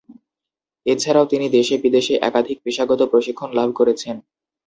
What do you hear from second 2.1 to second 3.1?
একাধিক পেশাগত